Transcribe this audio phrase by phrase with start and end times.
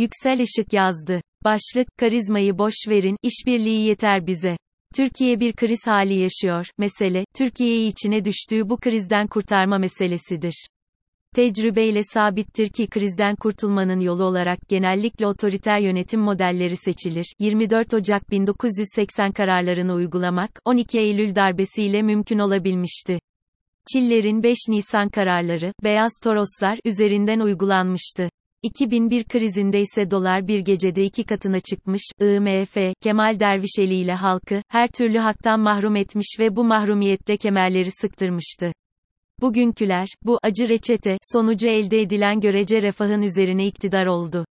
[0.00, 1.20] Yüksel Işık yazdı.
[1.44, 4.56] Başlık, karizmayı boş verin, işbirliği yeter bize.
[4.96, 6.66] Türkiye bir kriz hali yaşıyor.
[6.78, 10.66] Mesele, Türkiye'yi içine düştüğü bu krizden kurtarma meselesidir.
[11.34, 17.34] Tecrübeyle sabittir ki krizden kurtulmanın yolu olarak genellikle otoriter yönetim modelleri seçilir.
[17.38, 23.18] 24 Ocak 1980 kararlarını uygulamak, 12 Eylül darbesiyle mümkün olabilmişti.
[23.92, 28.28] Çiller'in 5 Nisan kararları, Beyaz Toroslar üzerinden uygulanmıştı.
[28.62, 34.88] 2001 krizinde ise dolar bir gecede iki katına çıkmış, IMF, Kemal Dervişeli ile halkı, her
[34.88, 38.72] türlü haktan mahrum etmiş ve bu mahrumiyette kemerleri sıktırmıştı.
[39.40, 44.44] Bugünküler, bu acı reçete, sonucu elde edilen görece refahın üzerine iktidar oldu.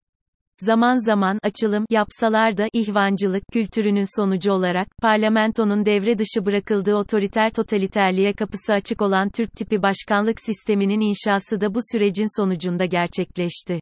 [0.60, 8.32] Zaman zaman açılım yapsalar da ihvancılık kültürünün sonucu olarak parlamentonun devre dışı bırakıldığı otoriter totaliterliğe
[8.32, 13.80] kapısı açık olan Türk tipi başkanlık sisteminin inşası da bu sürecin sonucunda gerçekleşti.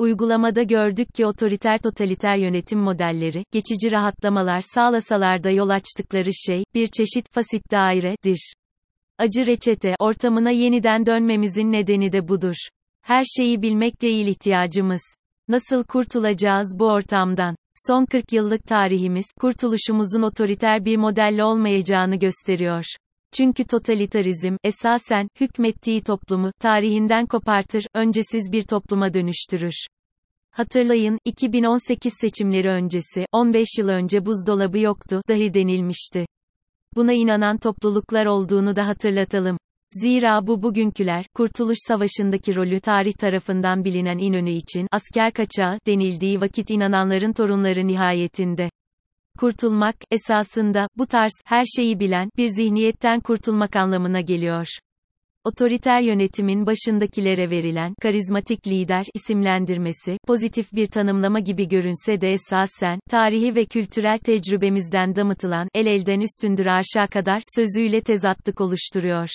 [0.00, 6.86] Uygulamada gördük ki otoriter totaliter yönetim modelleri, geçici rahatlamalar sağlasalar da yol açtıkları şey, bir
[6.86, 8.54] çeşit fasit dairedir.
[9.18, 12.54] Acı reçete, ortamına yeniden dönmemizin nedeni de budur.
[13.02, 15.02] Her şeyi bilmek değil ihtiyacımız.
[15.48, 17.56] Nasıl kurtulacağız bu ortamdan?
[17.86, 22.84] Son 40 yıllık tarihimiz, kurtuluşumuzun otoriter bir modelle olmayacağını gösteriyor.
[23.32, 29.86] Çünkü totalitarizm, esasen, hükmettiği toplumu, tarihinden kopartır, öncesiz bir topluma dönüştürür.
[30.52, 36.26] Hatırlayın, 2018 seçimleri öncesi, 15 yıl önce buzdolabı yoktu, dahi denilmişti.
[36.96, 39.58] Buna inanan topluluklar olduğunu da hatırlatalım.
[39.92, 46.70] Zira bu bugünküler, Kurtuluş Savaşı'ndaki rolü tarih tarafından bilinen İnönü için, asker kaçağı, denildiği vakit
[46.70, 48.70] inananların torunları nihayetinde.
[49.38, 54.66] Kurtulmak, esasında, bu tarz, her şeyi bilen, bir zihniyetten kurtulmak anlamına geliyor.
[55.44, 63.54] Otoriter yönetimin başındakilere verilen, karizmatik lider isimlendirmesi, pozitif bir tanımlama gibi görünse de esasen, tarihi
[63.54, 69.28] ve kültürel tecrübemizden damıtılan, el elden üstündür aşağı kadar, sözüyle tezatlık oluşturuyor.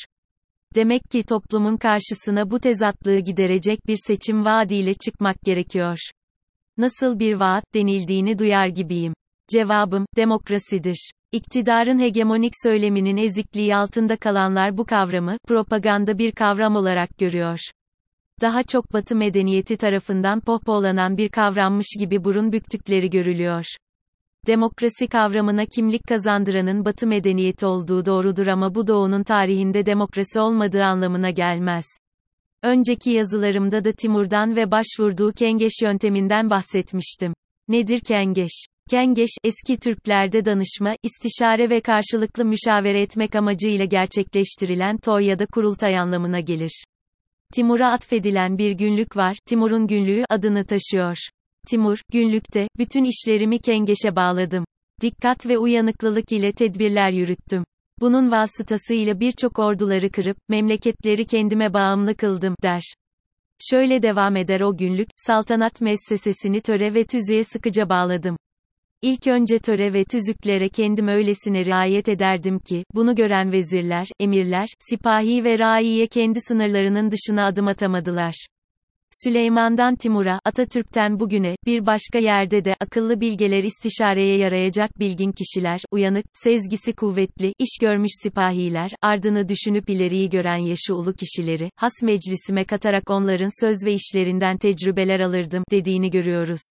[0.76, 5.98] Demek ki toplumun karşısına bu tezatlığı giderecek bir seçim vaadiyle çıkmak gerekiyor.
[6.78, 9.14] Nasıl bir vaat denildiğini duyar gibiyim.
[9.48, 11.12] Cevabım, demokrasidir.
[11.32, 17.60] İktidarın hegemonik söyleminin ezikliği altında kalanlar bu kavramı, propaganda bir kavram olarak görüyor.
[18.42, 23.66] Daha çok Batı medeniyeti tarafından pohpohlanan bir kavrammış gibi burun büktükleri görülüyor.
[24.48, 31.30] Demokrasi kavramına kimlik kazandıranın Batı medeniyeti olduğu doğrudur ama bu doğunun tarihinde demokrasi olmadığı anlamına
[31.30, 31.86] gelmez.
[32.64, 37.34] Önceki yazılarımda da Timur'dan ve başvurduğu Kengeş yönteminden bahsetmiştim.
[37.68, 38.66] Nedir Kengeş?
[38.90, 46.00] Kengeş, eski Türklerde danışma, istişare ve karşılıklı müşavere etmek amacıyla gerçekleştirilen toy ya da kurultay
[46.00, 46.84] anlamına gelir.
[47.54, 51.18] Timur'a atfedilen bir günlük var, Timur'un günlüğü adını taşıyor.
[51.68, 54.66] Timur, günlükte, bütün işlerimi Kengeş'e bağladım.
[55.02, 57.64] Dikkat ve uyanıklılık ile tedbirler yürüttüm.
[58.00, 62.94] Bunun vasıtasıyla birçok orduları kırıp, memleketleri kendime bağımlı kıldım, der.
[63.60, 68.38] Şöyle devam eder o günlük, saltanat müessesesini töre ve tüzüğe sıkıca bağladım.
[69.02, 75.44] İlk önce töre ve tüzüklere kendim öylesine riayet ederdim ki, bunu gören vezirler, emirler, sipahi
[75.44, 78.48] ve raiye kendi sınırlarının dışına adım atamadılar.
[79.24, 86.26] Süleyman'dan Timur'a, Atatürk'ten bugüne, bir başka yerde de, akıllı bilgeler istişareye yarayacak bilgin kişiler, uyanık,
[86.34, 93.10] sezgisi kuvvetli, iş görmüş sipahiler, ardını düşünüp ileriyi gören yaşı ulu kişileri, has meclisime katarak
[93.10, 96.62] onların söz ve işlerinden tecrübeler alırdım, dediğini görüyoruz.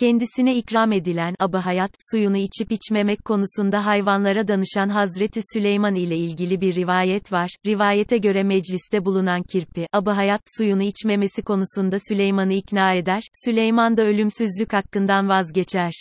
[0.00, 6.60] Kendisine ikram edilen abı hayat suyunu içip içmemek konusunda hayvanlara danışan Hazreti Süleyman ile ilgili
[6.60, 7.50] bir rivayet var.
[7.66, 13.22] Rivayete göre mecliste bulunan kirpi abı hayat suyunu içmemesi konusunda Süleyman'ı ikna eder.
[13.44, 15.92] Süleyman da ölümsüzlük hakkından vazgeçer.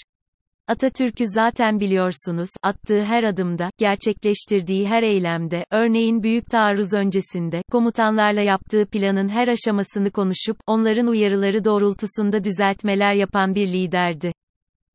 [0.69, 8.85] Atatürk'ü zaten biliyorsunuz, attığı her adımda, gerçekleştirdiği her eylemde, örneğin büyük taarruz öncesinde, komutanlarla yaptığı
[8.85, 14.32] planın her aşamasını konuşup, onların uyarıları doğrultusunda düzeltmeler yapan bir liderdi.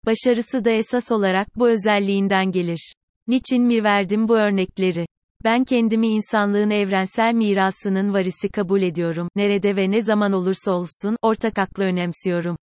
[0.07, 2.95] Başarısı da esas olarak bu özelliğinden gelir.
[3.27, 5.07] Niçin mi verdim bu örnekleri?
[5.45, 11.59] Ben kendimi insanlığın evrensel mirasının varisi kabul ediyorum, nerede ve ne zaman olursa olsun, ortak
[11.59, 12.57] aklı önemsiyorum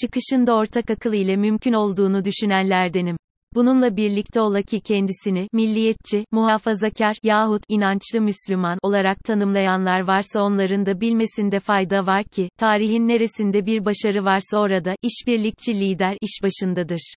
[0.00, 3.16] çıkışında ortak akıl ile mümkün olduğunu düşünenlerdenim.
[3.54, 11.00] Bununla birlikte ola ki kendisini, milliyetçi, muhafazakar, yahut, inançlı Müslüman, olarak tanımlayanlar varsa onların da
[11.00, 17.14] bilmesinde fayda var ki, tarihin neresinde bir başarı varsa orada, işbirlikçi lider, iş başındadır.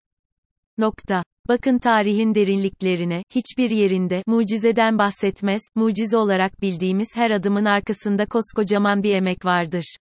[0.78, 1.24] Nokta.
[1.48, 9.14] Bakın tarihin derinliklerine, hiçbir yerinde, mucizeden bahsetmez, mucize olarak bildiğimiz her adımın arkasında koskocaman bir
[9.14, 9.96] emek vardır.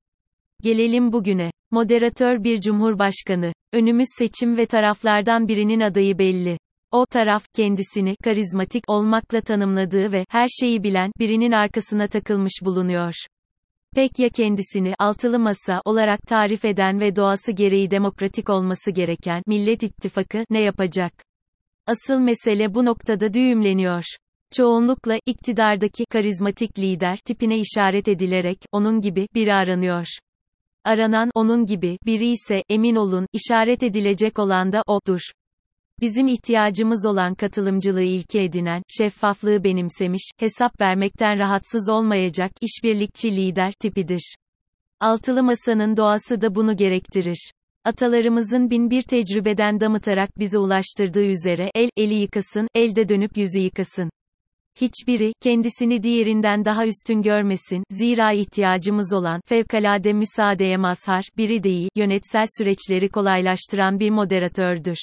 [0.66, 1.50] Gelelim bugüne.
[1.70, 3.52] Moderatör bir cumhurbaşkanı.
[3.72, 6.58] Önümüz seçim ve taraflardan birinin adayı belli.
[6.90, 13.12] O taraf, kendisini, karizmatik olmakla tanımladığı ve, her şeyi bilen, birinin arkasına takılmış bulunuyor.
[13.94, 19.82] Pek ya kendisini, altılı masa, olarak tarif eden ve doğası gereği demokratik olması gereken, Millet
[19.82, 21.12] İttifakı, ne yapacak?
[21.86, 24.04] Asıl mesele bu noktada düğümleniyor.
[24.56, 30.06] Çoğunlukla, iktidardaki, karizmatik lider, tipine işaret edilerek, onun gibi, biri aranıyor.
[30.86, 35.20] Aranan, onun gibi, biri ise, emin olun, işaret edilecek olan da, odur.
[36.00, 44.34] Bizim ihtiyacımız olan katılımcılığı ilke edinen, şeffaflığı benimsemiş, hesap vermekten rahatsız olmayacak, işbirlikçi lider tipidir.
[45.00, 47.50] Altılı masanın doğası da bunu gerektirir.
[47.84, 54.10] Atalarımızın bin bir tecrübeden damıtarak bize ulaştırdığı üzere, el, eli yıkasın, elde dönüp yüzü yıkasın.
[54.80, 62.44] Hiçbiri, kendisini diğerinden daha üstün görmesin, zira ihtiyacımız olan, fevkalade müsaadeye mazhar, biri değil, yönetsel
[62.58, 64.96] süreçleri kolaylaştıran bir moderatördür.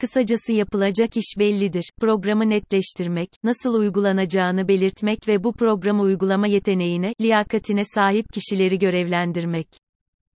[0.00, 1.90] Kısacası yapılacak iş bellidir.
[2.00, 9.68] Programı netleştirmek, nasıl uygulanacağını belirtmek ve bu programı uygulama yeteneğine, liyakatine sahip kişileri görevlendirmek.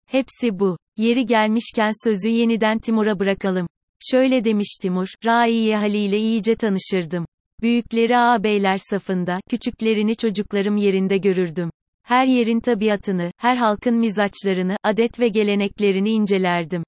[0.06, 0.76] Hepsi bu.
[0.96, 3.66] Yeri gelmişken sözü yeniden Timur'a bırakalım.
[4.10, 7.24] Şöyle demiş Timur, Raiye Hali ile iyice tanışırdım.
[7.62, 11.70] Büyükleri ağabeyler safında, küçüklerini çocuklarım yerinde görürdüm.
[12.02, 16.84] Her yerin tabiatını, her halkın mizaçlarını, adet ve geleneklerini incelerdim.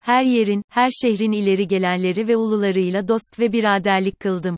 [0.00, 4.56] Her yerin, her şehrin ileri gelenleri ve ulularıyla dost ve biraderlik kıldım.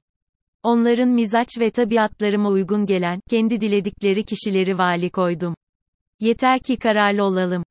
[0.62, 5.54] Onların mizaç ve tabiatlarıma uygun gelen, kendi diledikleri kişileri vali koydum.
[6.20, 7.62] Yeter ki kararlı olalım.